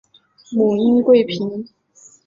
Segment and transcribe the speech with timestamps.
[0.53, 1.63] 母殷贵嫔。